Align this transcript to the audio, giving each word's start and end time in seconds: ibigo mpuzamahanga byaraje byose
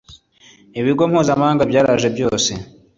ibigo 0.79 1.03
mpuzamahanga 1.09 1.63
byaraje 1.69 2.07
byose 2.15 2.51